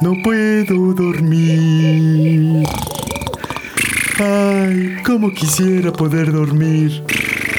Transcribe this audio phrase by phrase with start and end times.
[0.00, 2.64] No puedo dormir.
[4.18, 7.04] Ay, cómo quisiera poder dormir.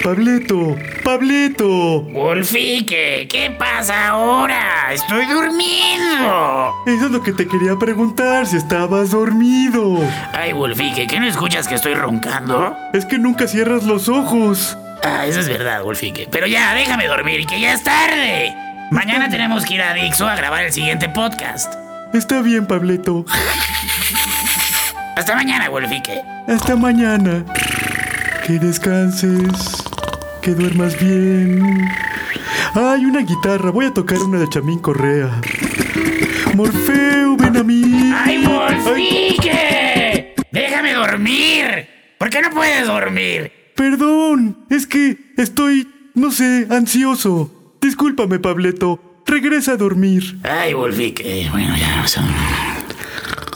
[0.04, 2.02] Pableto, Pableto.
[2.02, 4.92] Wolfique, ¿qué pasa ahora?
[4.92, 6.74] Estoy durmiendo.
[6.88, 10.00] Eso es lo que te quería preguntar, si estabas dormido.
[10.34, 12.76] Ay, Wolfique, ¿qué no escuchas que estoy roncando?
[12.94, 14.78] Es que nunca cierras los ojos.
[15.04, 16.28] Ah, eso es verdad, Wolfique.
[16.32, 18.56] Pero ya, déjame dormir, que ya es tarde.
[18.92, 21.74] Mañana tenemos que ir a Dixo a grabar el siguiente podcast.
[22.14, 23.26] Está bien, Pableto.
[25.16, 26.22] Hasta mañana, Wolfique.
[26.46, 27.46] Hasta mañana.
[28.46, 29.82] Que descanses.
[30.42, 31.88] Que duermas bien.
[32.76, 33.72] Hay una guitarra.
[33.72, 35.40] Voy a tocar una de Chamín Correa.
[36.54, 38.12] Morfeo, ven a mí.
[38.14, 40.36] ¡Ay, Wolfique!
[40.52, 41.88] ¡Déjame dormir!
[42.18, 43.54] ¿Por qué no puedes dormir?
[43.74, 44.66] Perdón.
[44.70, 47.61] Es que estoy, no sé, ansioso.
[47.82, 49.00] Discúlpame, Pableto.
[49.26, 50.38] Regresa a dormir.
[50.44, 51.48] Ay, Wolfique.
[51.52, 52.22] Bueno, ya vamos a...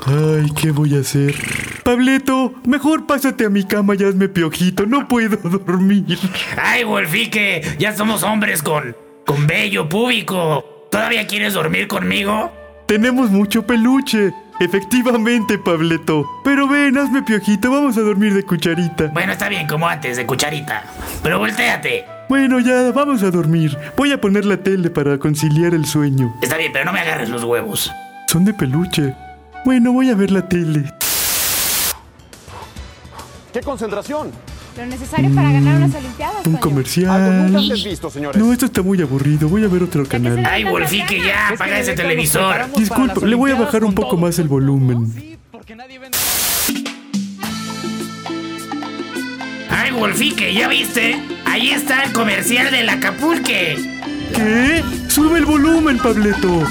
[0.07, 1.35] Ay, ¿qué voy a hacer?
[1.83, 4.85] Pableto, mejor pásate a mi cama y hazme piojito.
[4.85, 6.17] No puedo dormir.
[6.57, 8.95] Ay, Wolfique, ya somos hombres con,
[9.25, 10.87] con vello púbico.
[10.91, 12.51] ¿Todavía quieres dormir conmigo?
[12.87, 14.31] Tenemos mucho peluche.
[14.59, 16.25] Efectivamente, Pableto.
[16.43, 17.69] Pero ven, hazme piojito.
[17.69, 19.07] Vamos a dormir de cucharita.
[19.07, 20.83] Bueno, está bien, como antes, de cucharita.
[21.21, 22.14] Pero volteate.
[22.27, 23.77] Bueno, ya, vamos a dormir.
[23.95, 26.33] Voy a poner la tele para conciliar el sueño.
[26.41, 27.91] Está bien, pero no me agarres los huevos.
[28.27, 29.13] Son de peluche.
[29.63, 30.91] Bueno, voy a ver la tele.
[33.53, 34.31] ¡Qué concentración!
[34.75, 36.35] Lo necesario para ganar unas Olimpiadas.
[36.37, 36.55] Un Toño.
[36.57, 37.45] Algo comercial.
[37.45, 38.41] nunca antes visto, señores.
[38.41, 39.47] No, esto está muy aburrido.
[39.47, 40.43] Voy a ver otro canal.
[40.45, 42.55] Ay, Wolfique, ya, apaga ese televisor.
[42.75, 45.37] Disculpa, le voy a bajar un poco más el volumen.
[49.69, 51.34] Ay, Wolfique, ¿ya viste?
[51.55, 53.77] Ahí está el comercial del Acapulque.
[54.35, 54.83] ¿Qué?
[55.07, 56.67] Sube el volumen, Pableto.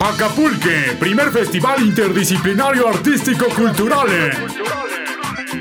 [0.00, 4.08] Acapulque, primer festival interdisciplinario artístico cultural.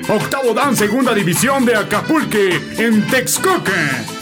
[0.07, 3.71] Octavo Dan, segunda división de Acapulque, en Texcoco.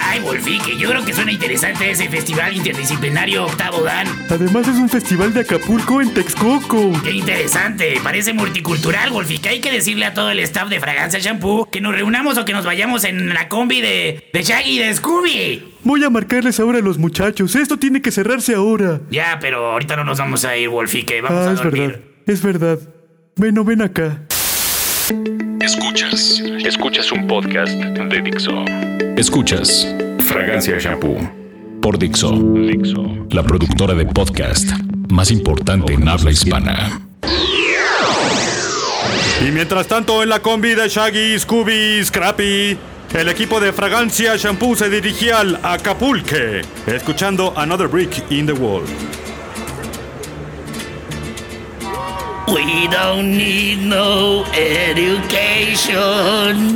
[0.10, 4.08] Ay, Wolfique, yo creo que suena interesante ese festival interdisciplinario Octavo Dan.
[4.30, 6.94] Además es un festival de Acapulco en Texcoco.
[7.04, 9.50] Qué interesante, parece multicultural, Wolfique.
[9.50, 12.54] Hay que decirle a todo el staff de Fragancia Shampoo que nos reunamos o que
[12.54, 15.74] nos vayamos en la combi de, de Shaggy y de Scooby.
[15.84, 17.56] Voy a marcarles ahora a los muchachos.
[17.56, 19.02] Esto tiene que cerrarse ahora.
[19.10, 21.22] Ya, pero ahorita no nos vamos a ir, Wolfique.
[21.22, 21.82] Vamos Ah, a es dormir.
[21.82, 22.02] verdad.
[22.26, 22.80] Es verdad.
[23.36, 24.22] Bueno, ven acá.
[25.10, 26.44] Escuchas.
[26.66, 28.66] Escuchas un podcast de Dixo.
[29.16, 29.88] Escuchas
[30.20, 31.18] Fragancia Shampoo
[31.82, 32.34] por Dixo.
[32.34, 33.26] Dixo.
[33.30, 34.70] La productora de podcast
[35.10, 37.00] más importante en habla hispana.
[39.48, 42.78] Y mientras tanto, en la combi de Shaggy, Scooby, Scrappy,
[43.14, 48.84] el equipo de Fragancia Shampoo se dirigía al Acapulque, escuchando Another Brick in the Wall.
[52.48, 56.00] We don't need no education.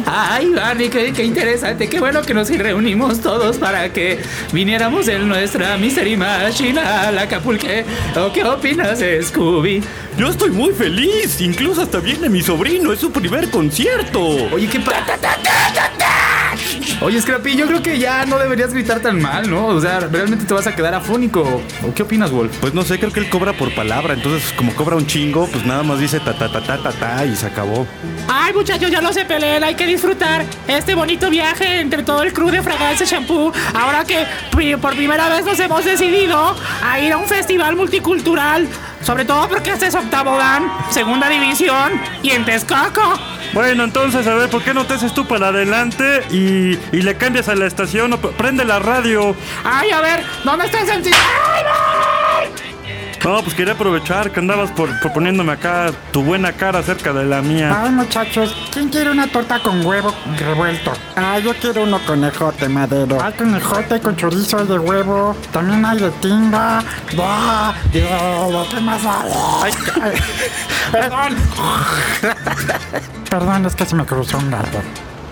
[0.05, 1.87] Ay, Barney, qué, qué interesante.
[1.87, 4.19] Qué bueno que nos reunimos todos para que
[4.51, 7.85] viniéramos en nuestra Mystery Machine al Acapulque.
[8.17, 9.81] ¿O qué opinas, Scooby?
[10.17, 14.19] Yo estoy muy feliz, incluso hasta viene mi sobrino, es su primer concierto.
[14.51, 15.05] Oye, ¿qué pa-
[17.01, 19.67] Oye, Scrappy, yo creo que ya no deberías gritar tan mal, ¿no?
[19.67, 21.61] O sea, realmente te vas a quedar afónico.
[21.87, 22.55] ¿O qué opinas, Wolf?
[22.59, 25.65] Pues no sé, creo que él cobra por palabra, entonces como cobra un chingo, pues
[25.65, 27.87] nada más dice ta ta ta ta ta ta y se acabó.
[28.27, 32.33] Ay, muchachos, ya no se peleen, hay que disfrutar este bonito viaje entre todo el
[32.33, 33.51] crew de Fragancia Shampoo.
[33.73, 34.25] Ahora que
[34.81, 38.67] por primera vez nos hemos decidido a ir a un festival multicultural.
[39.03, 43.19] Sobre todo porque este es octavo dan, segunda división y en Texcoco.
[43.53, 47.15] Bueno, entonces, a ver, ¿por qué no te haces tú para adelante y, y le
[47.17, 49.35] cambias a la estación o prende la radio?
[49.63, 51.17] Ay, a ver, ¿dónde está el sentido?
[51.17, 51.50] ¡Ay,
[53.23, 53.41] no!
[53.43, 57.41] Pues quería aprovechar que andabas por, por poniéndome acá tu buena cara cerca de la
[57.41, 57.83] mía.
[57.83, 60.91] Ay, muchachos, ¿quién quiere una torta con huevo revuelto?
[61.15, 63.21] Ah, yo quiero uno con ejote, madero.
[63.21, 65.35] Hay con ejote, con chorizo de huevo.
[65.51, 66.83] También hay de tinga.
[67.15, 67.73] ¡Bah!
[67.91, 69.31] Dios, ¿Qué más hay?
[69.63, 70.11] Ay, ay.
[70.91, 71.35] Perdón.
[73.29, 74.79] Perdón, es que se me cruzó un gato.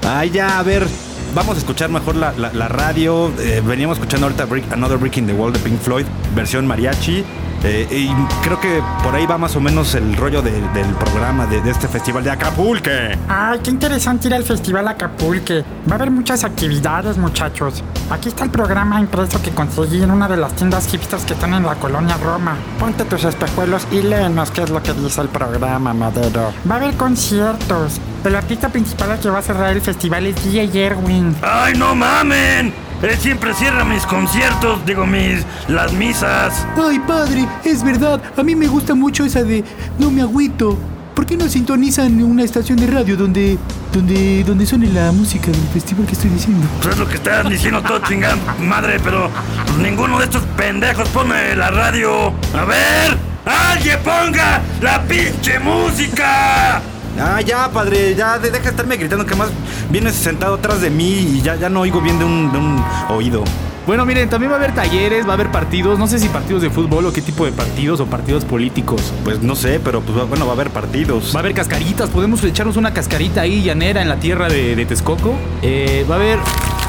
[0.08, 0.88] Ay, ya, a ver.
[1.36, 3.32] Vamos a escuchar mejor la, la- la radio.
[3.40, 7.24] Eh, veníamos escuchando ahorita Brick- Another Brick in the Wall de Pink Floyd, versión mariachi.
[7.64, 8.10] Eh, y
[8.44, 11.72] creo que por ahí va más o menos el rollo de- del programa de, de
[11.72, 13.18] este festival de Acapulque.
[13.28, 15.64] Ay, qué interesante ir al Festival Acapulque.
[15.90, 17.84] Va a haber muchas actividades, muchachos.
[18.10, 21.54] Aquí está el programa impreso que conseguí en una de las tiendas hipsters que están
[21.54, 22.56] en la colonia Roma.
[22.80, 26.54] Ponte tus espejuelos y léenos qué es lo que dice el programa, Madero.
[26.70, 28.00] Va a haber conciertos.
[28.24, 31.36] El artista principal que va a cerrar el festival es DJ Erwin.
[31.42, 32.74] ¡Ay, no mamen!
[33.02, 35.46] Él siempre cierra mis conciertos, digo, mis.
[35.68, 36.66] las misas.
[36.78, 38.22] Ay, padre, es verdad.
[38.36, 39.64] A mí me gusta mucho esa de
[39.98, 40.78] No me agüito.
[41.16, 43.58] ¿Por qué no sintonizan una estación de radio donde.
[43.94, 44.44] donde.
[44.44, 46.68] donde suene la música del festival que estoy diciendo?
[46.82, 49.30] Pues es lo que estás diciendo todo chingada madre, pero
[49.66, 52.34] pues, ninguno de estos pendejos pone la radio.
[52.54, 56.82] A ver, alguien ponga la pinche música.
[57.22, 59.50] Ah, ya, padre, ya de- deja de estarme gritando que más
[59.90, 62.84] vienes sentado atrás de mí y ya, ya no oigo bien de un, de un
[63.10, 63.44] oído.
[63.86, 66.62] Bueno, miren, también va a haber talleres, va a haber partidos, no sé si partidos
[66.62, 69.02] de fútbol o qué tipo de partidos o partidos políticos.
[69.24, 71.34] Pues no sé, pero pues bueno, va a haber partidos.
[71.34, 74.86] Va a haber cascaritas, podemos echarnos una cascarita ahí llanera en la tierra de, de
[74.86, 75.34] Texcoco.
[75.64, 76.40] Eh, va a haber...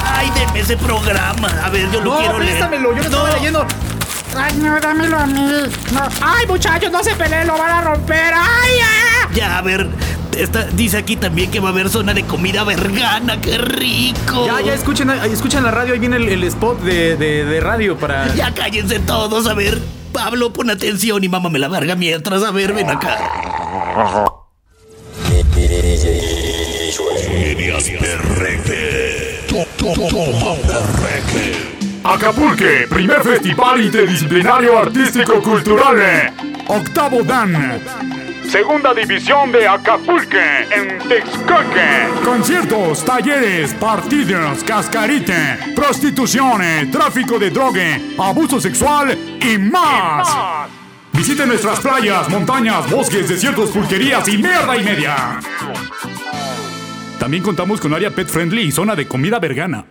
[0.04, 1.48] Ay, denme ese programa.
[1.64, 2.50] A ver, yo lo No, quiero leer.
[2.50, 3.66] préstamelo, yo lo estaba leyendo.
[4.36, 5.50] Ay, no, dámelo a mí.
[5.94, 6.00] No.
[6.22, 8.34] Ay, muchachos, no se peleen, lo van a romper.
[8.34, 9.19] Ay, ah.
[9.34, 9.88] Ya, a ver.
[10.74, 13.40] Dice aquí también que va a haber zona de comida vergana.
[13.40, 14.46] ¡Qué rico!
[14.46, 17.96] Ya, ya, escuchen, escuchen la radio, ahí viene el, el spot de, de- de radio
[17.98, 18.32] para...
[18.34, 19.80] Ya cállense todos, a ver.
[20.12, 22.42] Pablo, pon atención y mámame la verga mientras.
[22.42, 23.16] A ver, ven acá.
[32.04, 36.32] Acapulque, primer festival interdisciplinario artístico cultural.
[36.68, 37.80] Octavo Dan.
[38.50, 42.08] Segunda división de Acapulque en Texcoque.
[42.24, 50.28] Conciertos, talleres, partidos, cascarita, prostitución, tráfico de droga, abuso sexual y más.
[51.12, 55.38] Visite nuestras playas, montañas, bosques, desiertos, pulquerías y mierda y media.
[57.20, 59.84] También contamos con área pet friendly y zona de comida vergana.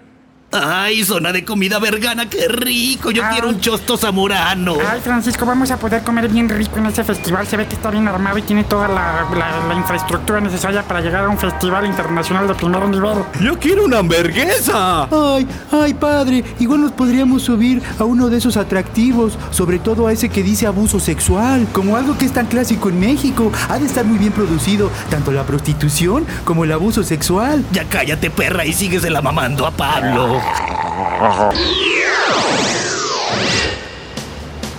[0.51, 3.11] Ay, zona de comida vergana, qué rico.
[3.11, 4.77] Yo quiero un chosto zamorano.
[4.91, 7.45] Ay, Francisco, vamos a poder comer bien rico en ese festival.
[7.45, 11.01] Se ve que está bien armado y tiene toda la, la- la infraestructura necesaria para
[11.01, 13.19] llegar a un festival internacional de primer nivel.
[13.39, 15.03] ¡Yo quiero una hamburguesa!
[15.11, 20.13] Ay, ay, padre, igual nos podríamos subir a uno de esos atractivos, sobre todo a
[20.13, 23.51] ese que dice abuso sexual, como algo que es tan clásico en México.
[23.69, 27.63] Ha de estar muy bien producido, tanto la prostitución como el abuso sexual.
[27.71, 30.38] Ya cállate, perra, y síguesela mamando a Pablo.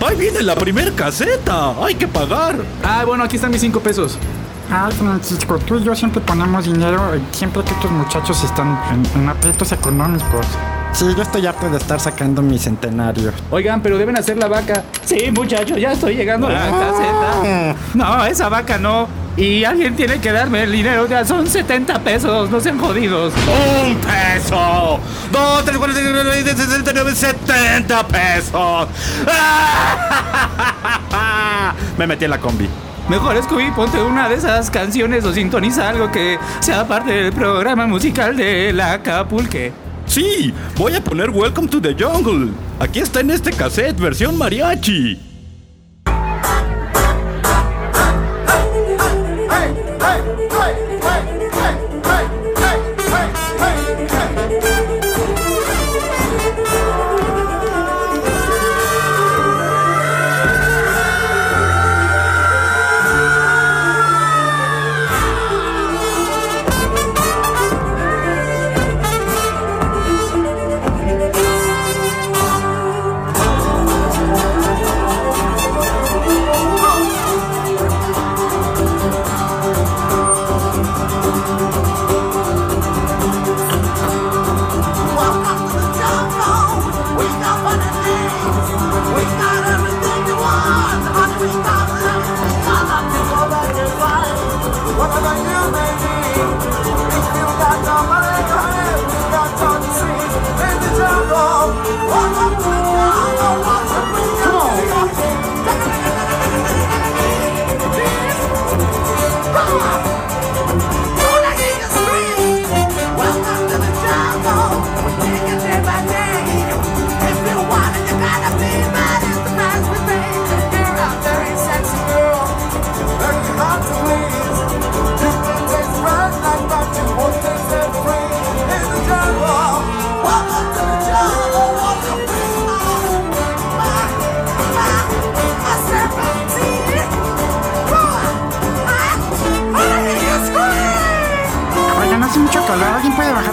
[0.05, 1.73] ¡Ahí viene la primer caseta!
[1.83, 2.55] ¡Hay que pagar!
[2.83, 4.17] Ah, bueno, aquí están mis cinco pesos.
[4.71, 9.29] Ay, Francisco, tú y yo siempre ponemos dinero siempre que estos muchachos están en, en
[9.29, 10.45] aprietos económicos.
[10.93, 13.31] Sí, yo estoy harto de estar sacando mi centenario.
[13.49, 14.83] Oigan, pero deben hacer la vaca.
[15.05, 17.75] Sí, muchachos, ya estoy llegando a la caseta.
[17.93, 19.07] No, esa vaca no.
[19.37, 21.07] Y alguien tiene que darme el dinero.
[21.07, 23.33] Ya son 70 pesos, no sean jodidos.
[23.85, 24.99] ¡Un peso!
[25.31, 28.87] ¡Dos, tres, cuatro, cinco, seis, siete, sesenta nueve, setenta pesos!
[31.97, 32.67] Me metí en la combi.
[33.09, 37.87] Mejor, Scooby, ponte una de esas canciones o sintoniza algo que sea parte del programa
[37.87, 39.71] musical de la Acapulque.
[40.11, 42.51] Sí, voy a poner Welcome to the Jungle.
[42.81, 45.30] Aquí está en este cassette, versión mariachi.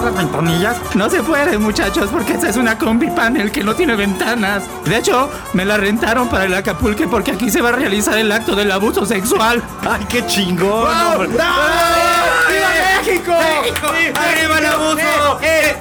[0.09, 0.77] Las ventanillas?
[0.95, 4.65] No se puede, muchachos, porque esta es una combi panel que no tiene ventanas.
[4.85, 8.33] De hecho, me la rentaron para el Acapulque porque aquí se va a realizar el
[8.33, 9.63] acto del abuso sexual.
[9.89, 11.37] ¡Ay, qué chingón!
[11.37, 11.98] ¡No!
[13.11, 13.87] ¡Viva México!
[14.19, 15.39] ¡Arriba el abuso!
[15.43, 15.77] Eh,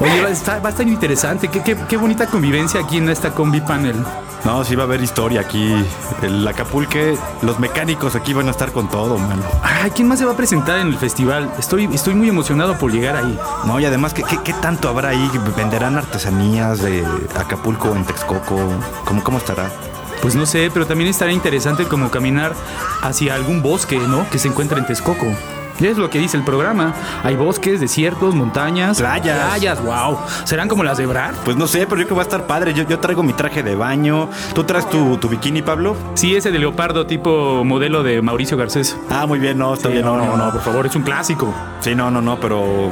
[0.00, 1.48] Oye, va a estar, va a estar interesante.
[1.48, 3.96] Qué, qué- qué bonita convivencia aquí en esta combi panel.
[4.44, 5.74] No, sí va a haber historia aquí.
[6.22, 9.42] El Acapulque, los mecánicos aquí van a estar con todo, mano.
[9.62, 11.50] Ay, ¿quién más se va a presentar en el festival?
[11.58, 13.38] Estoy, estoy muy emocionado por llegar ahí.
[13.64, 15.30] No, y además, ¿qué, qué, qué tanto habrá ahí?
[15.56, 17.04] ¿Venderán artesanías de
[17.36, 18.56] Acapulco en Texcoco?
[19.04, 19.70] ¿Cómo, cómo estará?
[20.22, 22.52] Pues no sé, pero también estará interesante como caminar
[23.02, 24.28] hacia algún bosque, ¿no?
[24.30, 25.26] Que se encuentra en Texcoco.
[25.80, 26.94] Es lo que dice el programa.
[27.22, 28.98] Hay bosques, desiertos, montañas.
[28.98, 29.38] Playas.
[29.48, 30.18] Playas, wow.
[30.44, 31.34] ¿Serán como las de Brad?
[31.44, 32.72] Pues no sé, pero yo creo que va a estar padre.
[32.74, 34.28] Yo, yo traigo mi traje de baño.
[34.54, 35.96] ¿Tú traes tu, tu bikini, Pablo?
[36.14, 38.96] Sí, ese de leopardo tipo modelo de Mauricio Garcés.
[39.10, 40.06] Ah, muy bien, no, está Sí, bien.
[40.06, 41.52] no, no, no, por favor, es un clásico.
[41.80, 42.90] Sí, no, no, no, pero eh,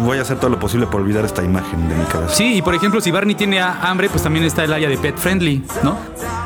[0.00, 2.34] voy a hacer todo lo posible por olvidar esta imagen de mi cabeza.
[2.34, 4.96] Sí, y por ejemplo, si Barney tiene ha- hambre, pues también está el área de
[4.96, 5.96] pet friendly, ¿no?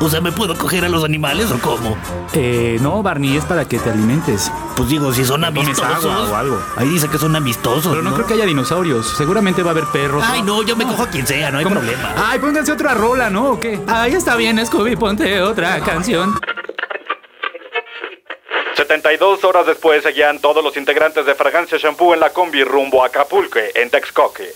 [0.00, 1.96] O sea, ¿me puedo coger a los animales o cómo?
[2.34, 4.50] Eh, no, Barney, es para que te alimentes.
[4.76, 6.62] Pues digo, si son Tomes agua o algo.
[6.76, 7.88] Ahí dice que son amistosos.
[7.92, 9.06] Pero no, creo que haya dinosaurios.
[9.16, 10.22] Seguramente va a haber perros.
[10.26, 11.76] Ay, no, yo me cojo a quien sea, no hay ¿Cómo?
[11.76, 12.14] problema.
[12.16, 13.52] Ay, pónganse otra rola, ¿no?
[13.52, 13.80] ¿O qué?
[13.86, 16.38] Ahí está bien, Scooby, ponte otra canción.
[18.76, 23.06] 72 horas después seguían todos los integrantes de Fragancia Shampoo en la combi rumbo a
[23.06, 24.52] Acapulque, en Texcoque.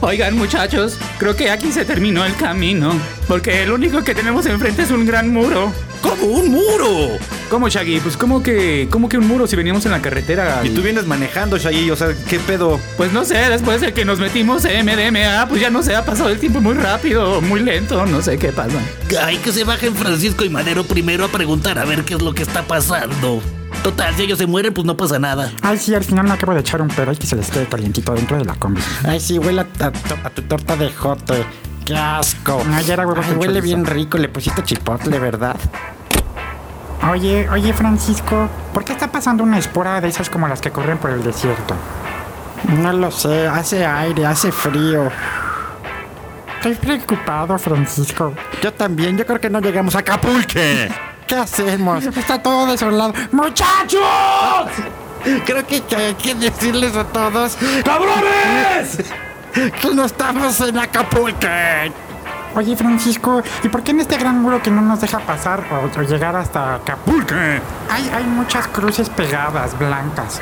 [0.00, 2.92] Oigan, muchachos, creo que aquí se terminó el camino.
[3.26, 5.72] Porque el único que tenemos enfrente es un gran muro.
[6.02, 7.16] ¿Cómo un muro?
[7.54, 8.00] ¿Cómo, Shaggy?
[8.00, 10.62] Pues, ¿cómo que, cómo que un muro si veníamos en la carretera?
[10.64, 12.80] Y tú vienes manejando, Shaggy, o sea, ¿qué pedo?
[12.96, 16.04] Pues no sé, después de que nos metimos en MDMA, pues ya no sé, ha
[16.04, 18.76] pasado el tiempo muy rápido, muy lento, no sé qué pasa.
[19.22, 22.34] Ay, que se bajen Francisco y Madero primero a preguntar a ver qué es lo
[22.34, 23.40] que está pasando.
[23.84, 25.52] Total, si ellos se mueren, pues no pasa nada.
[25.62, 27.12] Ay, sí, al final me acabo de echar un pedo.
[27.12, 28.80] Hay que se les quede calientito dentro de la combi.
[29.06, 31.44] Ay, sí, huele a, a- a tu torta de jote.
[31.84, 32.60] Qué asco.
[32.72, 33.62] Ay, era huevo Ay, huele chorizo.
[33.62, 34.18] bien rico.
[34.18, 35.54] Le pusiste chipotle, ¿verdad?
[37.10, 40.98] Oye, oye, Francisco, ¿por qué está pasando una espora de esas como las que corren
[40.98, 41.74] por el desierto?
[42.80, 43.46] No lo sé.
[43.46, 45.10] Hace aire, hace frío.
[46.56, 48.32] Estoy preocupado, Francisco.
[48.62, 49.18] Yo también.
[49.18, 50.90] Yo creo que no llegamos a Acapulque.
[51.26, 52.04] ¿Qué hacemos?
[52.04, 53.12] Está todo desolado.
[53.32, 54.02] ¡Muchachos!
[55.44, 57.56] Creo que, hay que decirles a todos.
[57.84, 59.04] ¡Cabrones!
[59.54, 61.92] Que no estamos en Acapulque.
[62.56, 65.98] Oye, Francisco, ¿y por qué en este gran muro que no nos deja pasar o,
[65.98, 70.40] o llegar hasta Acapulco hay, hay muchas cruces pegadas, blancas?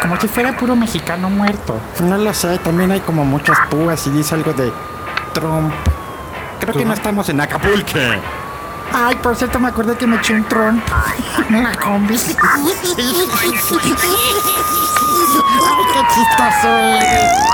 [0.00, 1.80] Como si fuera puro mexicano muerto.
[2.00, 2.58] No lo sé.
[2.58, 4.72] También hay como muchas púas y dice algo de
[5.32, 5.72] Trump.
[6.60, 8.20] Creo que no estamos en Acapulque.
[8.92, 10.82] Ay, por cierto, me acordé que me eché un tromp
[11.48, 12.14] en la combi.
[12.42, 12.72] ¡Ay,
[15.92, 17.47] qué chistoso eres!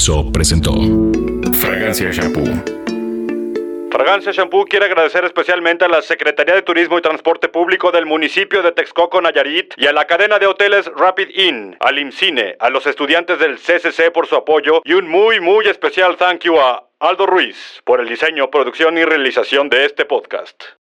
[0.00, 0.72] Dixo presentó
[1.60, 2.46] Fragancia Shampoo.
[3.92, 8.62] Fragancia Shampoo quiere agradecer especialmente a la Secretaría de Turismo y Transporte Público del municipio
[8.62, 12.86] de Texcoco, Nayarit, y a la cadena de hoteles Rapid Inn, al IMCINE, a los
[12.86, 17.26] estudiantes del CCC por su apoyo y un muy, muy especial thank you a Aldo
[17.26, 20.79] Ruiz por el diseño, producción y realización de este podcast.